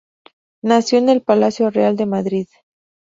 Nació 0.63 0.97
en 0.97 1.09
el 1.09 1.21
palacio 1.21 1.69
real 1.69 1.95
de 1.95 2.07
Madrid. 2.07 2.47